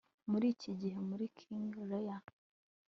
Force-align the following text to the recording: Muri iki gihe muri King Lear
Muri 0.31 0.45
iki 0.53 0.71
gihe 0.81 0.97
muri 1.09 1.25
King 1.39 1.69
Lear 1.89 2.23